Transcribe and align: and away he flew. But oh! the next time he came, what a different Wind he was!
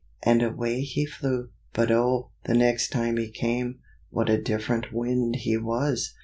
and 0.23 0.41
away 0.41 0.81
he 0.81 1.05
flew. 1.05 1.49
But 1.73 1.91
oh! 1.91 2.31
the 2.45 2.55
next 2.55 2.87
time 2.89 3.17
he 3.17 3.29
came, 3.29 3.81
what 4.09 4.31
a 4.31 4.41
different 4.41 4.91
Wind 4.91 5.35
he 5.35 5.57
was! 5.57 6.15